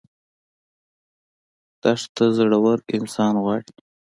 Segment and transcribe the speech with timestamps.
[1.81, 3.71] دښته زړور انسان غواړي.